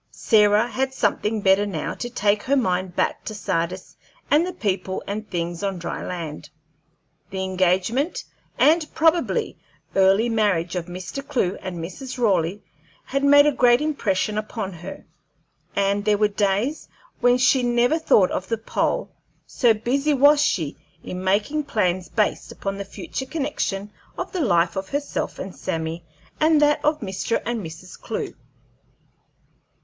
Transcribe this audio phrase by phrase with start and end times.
[0.09, 3.95] Sarah had something better now to take her mind back to Sardis
[4.31, 6.49] and the people and things on dry land.
[7.29, 8.23] The engagement
[8.57, 9.59] and probably
[9.95, 11.21] early marriage of Mr.
[11.27, 12.17] Clewe and Mrs.
[12.17, 12.63] Raleigh
[13.05, 15.05] had made a great impression upon her,
[15.75, 16.87] and there were days
[17.19, 19.11] when she never thought of the pole,
[19.45, 24.75] so busy was she in making plans based upon the future connection of the life
[24.75, 26.03] of herself and Sammy
[26.39, 27.39] and that of Mr.
[27.45, 28.01] and Mrs.
[28.01, 28.33] Clewe.